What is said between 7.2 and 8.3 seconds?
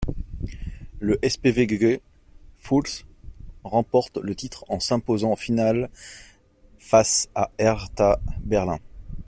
au Hertha